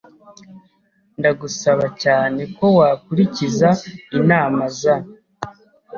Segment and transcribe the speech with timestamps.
[1.19, 3.69] Ndagusaba cyane ko wakurikiza
[4.19, 4.95] inama za